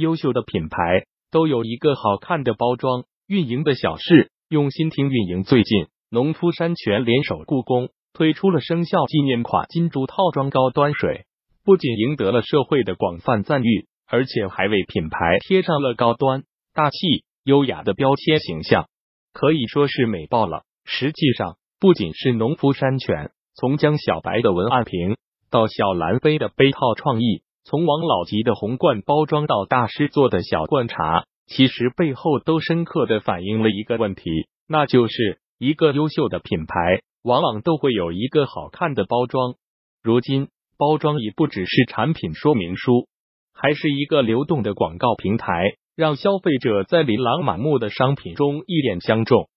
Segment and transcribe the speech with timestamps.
[0.00, 3.04] 优秀的品牌都有一个好看的包装。
[3.28, 5.44] 运营的小事，用心听运营。
[5.44, 11.26] 最近，农夫山泉联手故宫推出了生肖纪念款金珠套装高端水，
[11.64, 16.42] 不仅赢得了社会的广泛赞誉，而且还为品牌贴上了高端、
[16.74, 16.96] 大气、
[17.44, 18.88] 优雅的标签形象，
[19.32, 20.64] 可以说是美爆了。
[20.84, 25.16] 实际上，不仅是农夫山泉，从江小白的文案瓶
[25.52, 31.24] 到小蓝杯的杯套创意，从王老吉的红罐包装到大师做的小罐茶。
[31.52, 34.30] 其实背后都深刻的反映了一个问题，
[34.68, 39.54] 那就是一个优秀的品牌往往都会有一个好看的包装。
[40.00, 40.46] 如今，
[40.78, 43.08] 包装已不只是产品说明书，
[43.52, 49.48] 还是一个流动的广告平台，让消费者在琳琅满目的商品中一眼相中，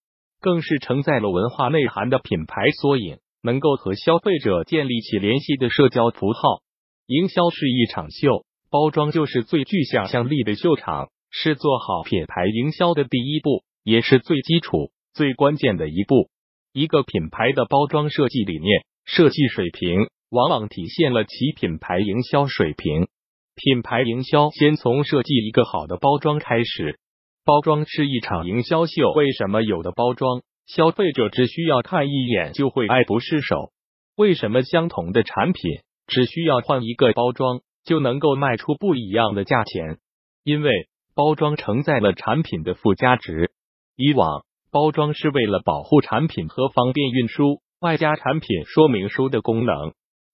[0.42, 6.63] 更是承载了文化内涵的品牌缩影，能够和消费者建立起联系的社交符号。
[7.08, 11.10] 营销是一场秀，包装就是最具想象力的秀场。
[11.36, 16.30] 是做好品牌营销的第一步，也是最基础、最关键的一步。
[16.72, 23.08] 一个品牌的包装设计理念、设计水平，往往体现了其品牌营销水平。
[23.56, 27.00] 品牌营销先从设计一个好的包装开始。
[27.44, 29.12] 包装是一场营销秀。
[29.14, 33.72] 为什么有的包装消费者只需要看一眼就会爱不释手？
[34.16, 40.00] 为什么相同的产品只需要换一个包装就能够卖出不一样的价钱？
[40.44, 40.90] 因为。
[41.16, 43.52] 包装承载了产品的附加值。
[43.96, 49.94] 以往，包装是为了保护产品和方便运输，外加产品说明书的功能。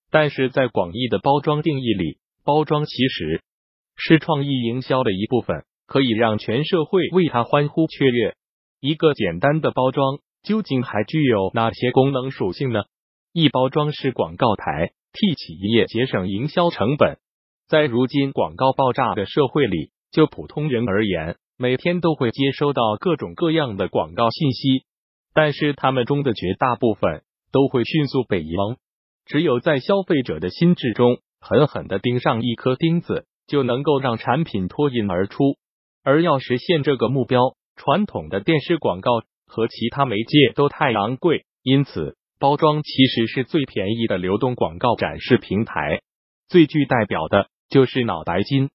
[0.09, 3.43] 但是在广义的包装定义里，包装其实
[3.97, 8.35] 是创意营销的一部分，可以让全社会为它欢呼雀跃。
[8.79, 12.83] 一个简单的包装究竟还具有哪些功能属性呢？
[13.33, 17.17] 一包装是广告台，替企业节省营销成本。
[17.67, 19.91] 在如今广告爆炸的社会里。
[20.11, 24.83] 就普通人而言，每天都会接收到各种各样的广告信息，
[25.35, 28.77] 但是他们中的绝大部分都会迅速被遗忘。
[29.27, 35.57] 只有在消费者的心智中狠狠的钉上一颗钉子，就能够让产品脱颖而出。
[36.03, 39.11] 而要实现这个目标，传统的电视广告
[39.45, 46.01] 和其他媒介都太昂贵，因此包装其实是最便宜的流动广告展示平台。
[46.47, 48.69] 最具代表的就是脑白金。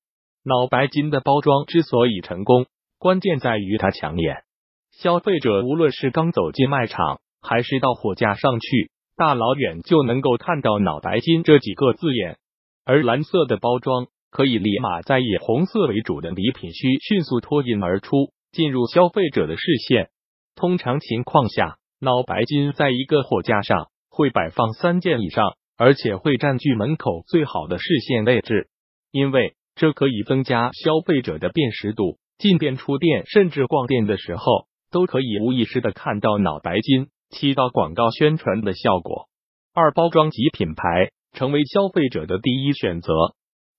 [0.45, 2.67] 脑白金的包装之所以成功，
[2.99, 4.45] 关键在于它抢眼。
[4.93, 12.37] 消费者无论是刚走进卖场，还是到货架上去，大老远就能够看到“脑白金”这几个字眼。
[12.85, 20.11] 而蓝色的包装可以立马在以红色为主的礼品区迅速脱颖而出，进入消费者的视线。
[20.55, 28.69] 通常情况下，脑白金在一个货架上会摆放三件以上，而且会占据门口最好的视线位置，
[29.11, 29.57] 因为。
[29.77, 39.29] 这可以增加消费者的辨识度，进店、出店，甚至逛店的时候，都可以无意识的看到脑白金，起到广告宣传的效果。
[39.75, 43.13] 二包装及品牌成为消费者的第一选择。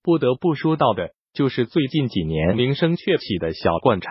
[0.04, 4.10] 不得不说到的就是最近几年名声鹊起的小罐茶，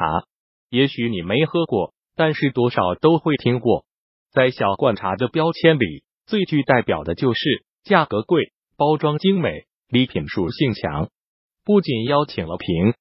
[0.70, 3.84] 也许你没喝过，但是多少都会听过。
[4.34, 7.40] 在小罐茶的标签里，最具代表的就是
[7.84, 11.08] 价格贵、包装精美、礼品属性强。
[11.64, 12.94] 不仅邀请了苹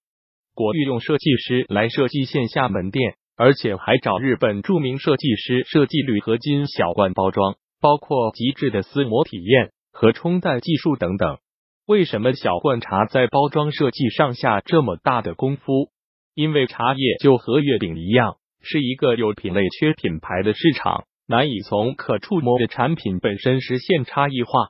[0.53, 11.39] 果御用设计师来设计线下门店，而且还找日本著名设计师设计铝合金小罐包装，包括极致的撕膜体验和冲淡技术等等。
[11.87, 15.89] 为什么小罐茶在包装设计上下这么大的功夫？
[16.35, 24.69] 因为茶叶就和月饼一样，是一个有品类缺品牌的市场，难以从可触摸的产品本身实现差异化，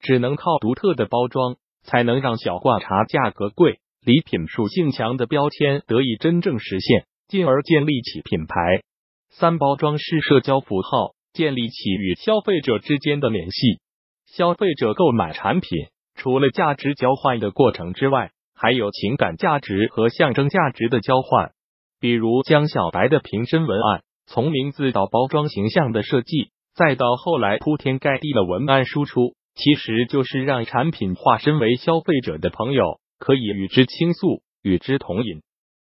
[0.00, 1.56] 只能靠独特的包装。
[1.86, 8.80] 才能让小罐茶价格贵、礼品属性强的标签得以真正实现，进而建立起品牌。
[9.28, 13.80] 三包装是社交符号，建立起与消费者之间的联系。
[14.24, 21.52] 消费者购买产品，除了价值交换的过程之外，还有情感价值和象征价值的交换。
[22.00, 29.34] 比如江小白的瓶身文案，从名字到包装形象的设计，再到后来铺天盖地的文案输出。
[29.54, 35.42] 其实就是让产品化身为消费者的朋友，可以与之倾诉，与之同饮。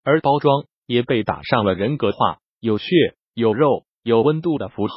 [0.06, 2.88] 而包装也被打上了人格化、有血
[3.34, 4.96] 有肉、有温度的符号。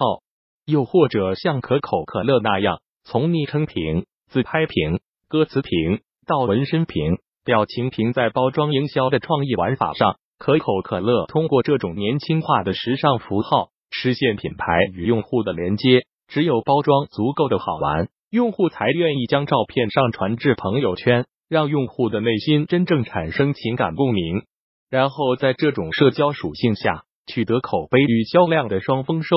[0.67, 14.65] 又或者像可口可乐那样，从昵称瓶、自拍瓶、歌词瓶到纹身瓶、表情瓶，在包装营销的创意玩法上，可口可乐通过这种年轻化的时尚符号，实现品牌
[14.95, 16.07] 与用户的连接。
[16.29, 18.09] 只有包装足够的好玩。
[18.31, 24.45] 用户才愿意将照片上传至朋友圈，让用户的内心真正产生情感共鸣，
[24.89, 29.37] 然后在这种社交属性下取得口碑与销量的双丰收。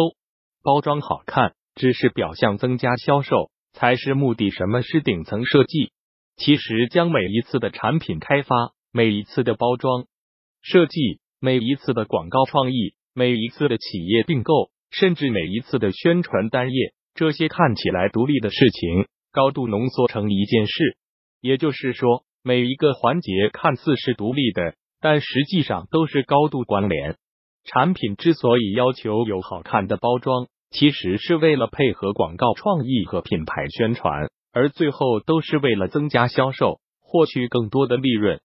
[0.63, 4.51] 包装好看只是表象，增加销售才是目的。
[4.51, 5.91] 什么是顶层设计？
[6.37, 8.55] 其实将每一次的产品开发、
[8.93, 10.05] 每一次的包装
[10.63, 20.97] 设计、每一次的广告创意、每一次的企业并购，甚至每一次的宣传单页，这些看起来独立的事情，高度浓缩成一件事。
[21.41, 27.17] 也就是说，每一个环节看似是独立的，但实际上都是高度关联。
[27.65, 38.39] 产品之所以要求有好看的包装，其实是为了配合广告创意和品牌宣传，而最后都是为了增加销售，获取更多的利润。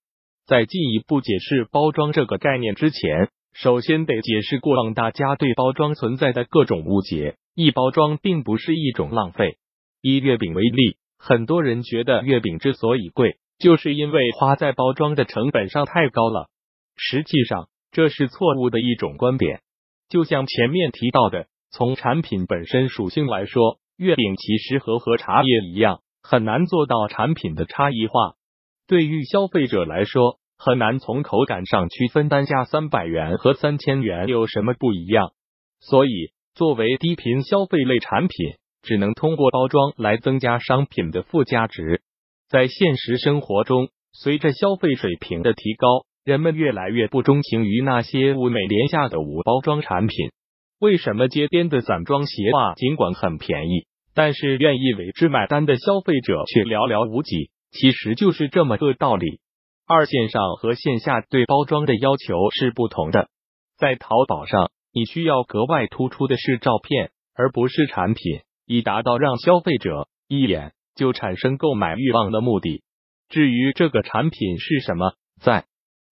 [0.49, 7.37] 在进一步解释包装这个概念之前，首先得解释过让大家对包装存在的各种误解。
[7.55, 9.59] 一包装并不是一种浪费。
[10.01, 10.97] 以月饼为例。
[11.19, 16.49] 很多人觉得月饼之所以贵，就是因为花在包装的成本上太高了。
[16.97, 19.61] 实际上，这是错误的一种观点。
[20.09, 28.38] 就像前面提到的，从产品本身属性来说，月饼其实和和茶叶一样，很难做到产品的差异化。
[28.89, 35.31] 对于消费者来说，很难从口感上区分单价三百元和三千元有什么不一样。
[35.79, 38.57] 所以，作为低频消费类产品。
[38.81, 42.01] 只能通过包装来增加商品的附加值。
[42.49, 50.31] 在现实生活中，随着消费水平的提高，人们越来越不钟情于那些物美廉价的无包装产品。
[50.79, 57.51] 为什么街边的散装鞋袜尽管很便宜，但是愿意为之买单的消费者却寥寥无几？
[57.71, 59.41] 其实就是这么个道理。
[59.87, 63.29] 二线上和线下对包装的要求是不同的。
[63.79, 68.41] 在淘宝上，你需要格外突出的是照片，而不是产品。
[68.67, 72.83] 以达到让消费者一眼就产生购买欲望的目的。
[73.31, 75.65] 至于这个产品是什么，在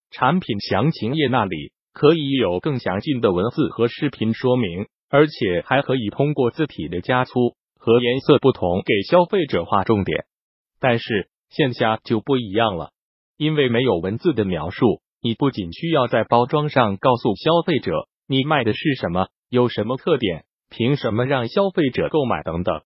[0.09, 10.25] 产品详情页那里可以有更详尽的文字和视频说明，而且还可以通过字体的加粗和颜色不同给消费者划重点。
[10.79, 12.91] 但是线下就不一样了，
[13.37, 20.45] 因为没有文字的描述，你不仅需要在包装上告诉消费者你卖的是什么，有什么特点。
[20.69, 22.81] 凭什么让消费者购买等等？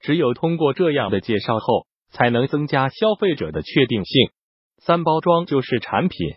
[0.00, 4.30] 只有通过这样的介绍后，才能增加消费者的确定性。
[4.78, 6.36] 三包装就是产品。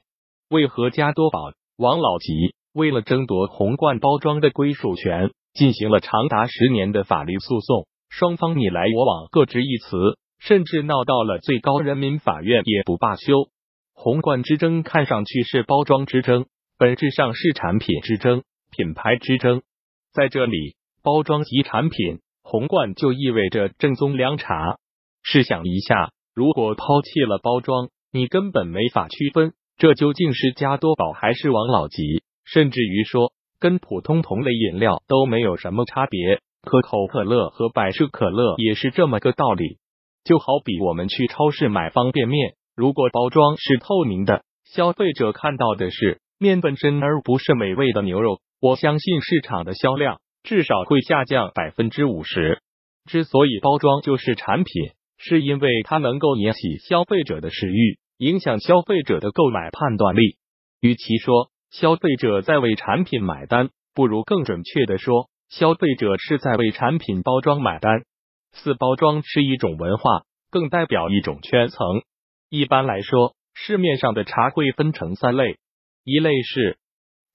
[0.49, 7.87] 为何加多宝、王老吉为了争夺红罐包装的归属权，进行了长达十年的法律诉讼？
[8.09, 13.49] 双方你来我往，各执一词，甚至闹到了最高人民法院也不罢休。
[13.93, 16.45] 红罐之争看上去是包装之争，
[16.77, 19.61] 本质上是产品之争、品牌之争。
[20.13, 20.75] 在这里。
[21.01, 24.77] 包装及产品，红罐就意味着正宗凉茶。
[25.23, 33.31] 试想一下，如果抛弃了包装，你根本没法区分这究竟是加多宝还是王老吉，甚至于说
[33.61, 36.41] 跟普通同类饮料都没有什么差别。
[36.63, 39.77] 可口可乐和百事可乐也是这么个道理。
[40.29, 50.19] 就好比我们去超市买方便面，如果包装是透明的，消费者看到的是面本身而不是美味的牛肉，我相信市场的销量。
[50.43, 52.61] 至少会下降百分之五十。
[53.05, 60.37] 之所以包装就是产品，是因为它能够引起消费者的食欲，影响消费者的购买判断力。
[60.79, 68.03] 与其说消费者在为产品买单，不如更准确的说，消费者是在为产品包装买单。
[68.51, 72.01] 四包装是一种文化，更代表一种圈层。
[72.49, 75.57] 一般来说，市面上的茶会分成三类：
[76.03, 76.77] 一类是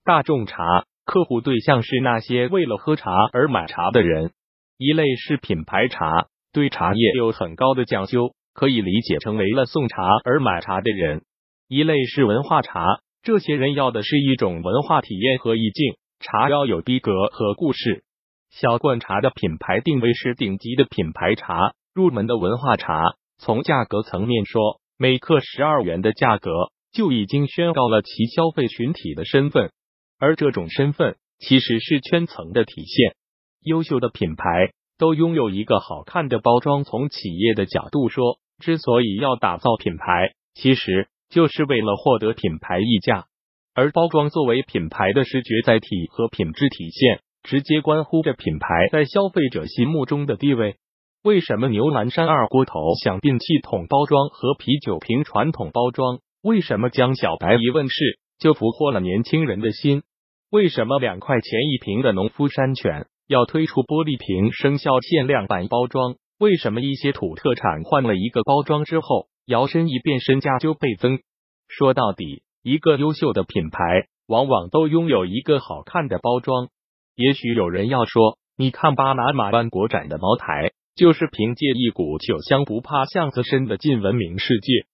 [0.05, 0.87] 大众茶。
[1.05, 4.33] 客户对象是那些为了喝茶而买茶的人。
[4.79, 11.23] 一类是品牌茶，对茶叶有很高的讲究，可以理解成为了送茶而买茶的人。
[11.69, 12.83] 一类是文化茶，
[13.23, 18.03] 这些人要的是一种文化体验和意境，茶要有逼格和故事。
[18.51, 23.15] 小罐茶的品牌定位是顶级的品牌茶，入门的文化茶。
[23.39, 26.51] 从价格层面说，每克十二元的价格
[26.93, 29.71] 就已经宣告了其消费群体的身份。
[30.19, 33.15] 而这种身份其实是圈层的体现。
[33.63, 36.83] 优秀的品牌都拥有一个好看的包装。
[36.83, 43.27] 从企业的角度说，之所以要打造品牌，其实就是为了获得品牌溢价。
[43.73, 50.77] 而包装作为品牌的视觉载体和品质体现，直接关乎着品牌在消费者心目中的地位。
[51.25, 56.19] 为什么牛栏山二锅头想摒弃桶包装和啤酒瓶传统包装？
[56.43, 60.03] 为什么江小白一问世就俘获了年轻人的心？
[60.51, 66.17] 为什么两块钱一瓶的农夫山泉要推出玻璃瓶生肖限量版包装？
[66.39, 71.21] 为什么一些土特产换了一个包装之后摇身一变，身价就倍增。
[71.69, 73.81] 说到底，一个优秀的品牌
[74.27, 76.69] 往往都拥有一个好看的包装。
[77.17, 84.87] 也许有人要说，你看巴拿马湾国展的茅台，就是凭借一股酒香不怕巷子深的近闻名世界。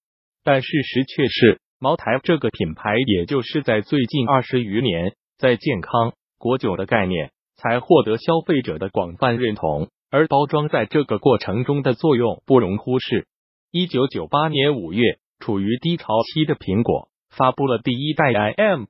[0.43, 13.27] 但事实却是，茅台这个品牌，也就是在最近二十余年，在健康国酒的概念才获得消费者的广泛认同，而包装在这个过程中的作用不容忽视。
[13.71, 18.85] 一九九八年五月，处于低潮期的苹果发布了第一代 i m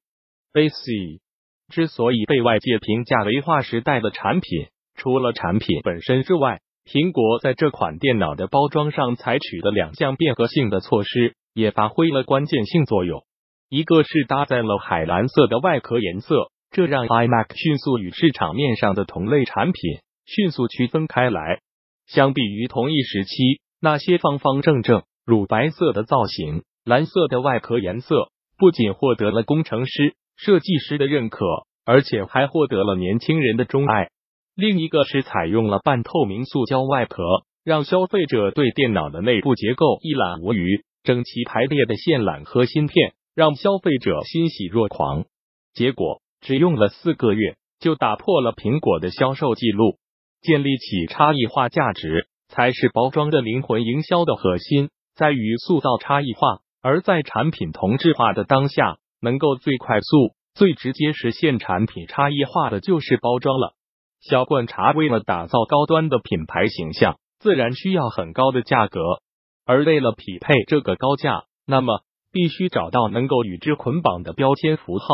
[0.52, 1.20] Base。
[1.68, 13.24] 之所以被外界评价为划时代的产品，除了产品本身之外，苹果在这款电脑的包装上采取的两项变革性的措施也发挥了关键性作用。
[13.68, 21.60] 一个是搭载了海蓝色的外壳颜色，这让 iMac 迅速与市场面上的同类产品迅速区分开来。
[22.06, 30.14] 相比于同一时期那些方方正正、乳白色的造型，蓝色的外壳颜色不仅获得了工程师。
[30.42, 31.44] 设计师的认可，
[31.84, 34.08] 而且还获得了年轻人的钟爱。
[34.54, 37.22] 另一个是采用了半透明塑胶外壳，
[37.64, 40.84] 让消费者对电脑的内部结构一览无余。
[41.02, 45.24] 整齐排列的线缆和芯片让消费者欣喜若狂。
[45.72, 49.96] 结果只用了四个月，就打破了苹果的销售记录。
[50.42, 53.82] 建立起差异化价值，才是包装的灵魂。
[53.82, 58.98] 营销的核心在于塑造差异化，而在产品同质化的当下。
[59.22, 63.74] 能够最快速、最直接实现产品差异化的就是包装了。
[64.20, 69.00] 小罐茶为了打造高端的品牌形象，自然需要很高的价格。
[69.64, 72.00] 而为了匹配这个高价，那么
[72.32, 75.06] 必须找到能够与之捆绑的标签符号。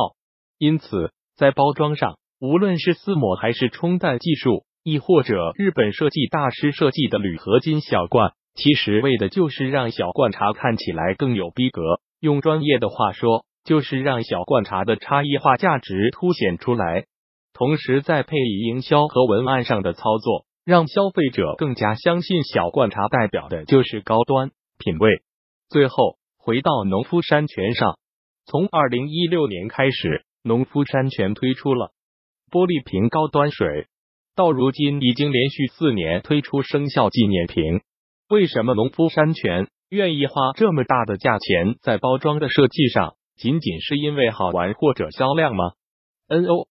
[0.58, 12.00] 因此，在包装上，无论是撕膜还是冲淡技术，亦或者日本设计大师设计的铝合金小罐，其实为的就是让小罐茶看起来更有逼格。
[12.20, 13.44] 用专业的话说。
[13.66, 17.06] 就是让小罐茶的差异化价值凸显出来，
[17.56, 25.22] 同时再配以营销和文案上的操作，让消费者更加相信小罐茶代表的就是高端品味。
[25.70, 27.98] 最后回到农夫山泉上，
[28.44, 31.92] 从二零一六年开始，农夫山泉推出了
[32.50, 33.86] 玻璃瓶高端水，
[34.34, 37.80] 到如今已经连续四年推出生肖纪念瓶。
[38.28, 43.14] 为什么农夫山泉愿意花这么大的价钱在包装的设计上？
[43.34, 45.72] 仅仅是因为好玩或者销量吗
[46.28, 46.66] ？No，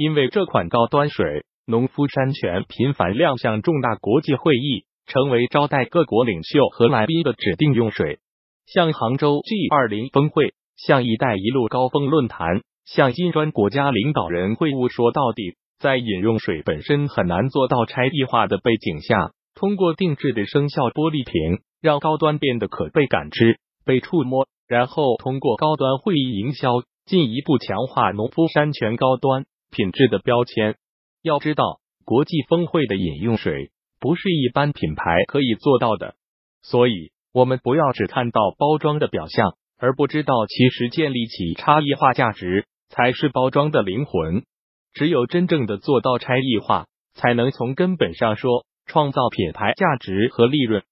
[0.00, 8.18] 因为这款高端水，农夫山泉频繁亮相重大国际会议，成为招待各国领袖和来宾的指定用水。
[8.64, 14.88] 像杭州 G 二零峰会，像“一带一路”高峰论坛，像金砖国家领导人会晤。
[14.88, 24.48] 说到底，在饮用水本身很难做到差异化的背景下，通过定制的生肖玻璃瓶，让高端变得可被感知、被触摸。
[24.66, 30.76] 然后通过高端会议营销，进一步强化农夫山泉高端品质的标签。
[31.22, 36.14] 要知道，国际峰会的饮用水不是一般品牌可以做到的，
[36.62, 44.44] 所以我们不要只看到包装的表象，而不知道其实建立起差异化价值才是包装的灵魂。
[44.92, 50.82] 只有真正的做到差异化，才能从根本上说创造品牌价值和利润。